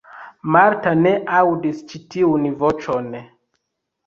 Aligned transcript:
Marta 0.53 0.93
ne 1.01 1.11
aŭdis 1.41 1.83
ĉi 1.93 2.01
tiun 2.15 2.49
voĉon. 2.65 3.15